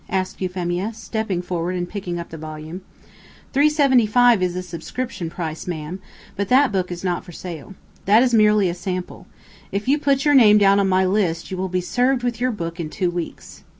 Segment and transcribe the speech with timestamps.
[0.09, 2.81] asked Euphemia, stepping forward and picking up the volume.
[3.53, 5.99] "Three seventy five is the subscription price, ma'am,
[6.35, 7.75] but that book is not for sale.
[8.05, 9.27] That is merely a sample.
[9.71, 12.49] If you put your name down on my list you will be served with your
[12.51, 13.61] book in two weeks.